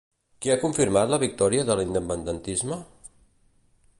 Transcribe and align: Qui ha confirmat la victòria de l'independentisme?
Qui 0.43 0.51
ha 0.53 0.61
confirmat 0.63 1.11
la 1.11 1.19
victòria 1.25 1.67
de 1.69 1.77
l'independentisme? 1.79 2.81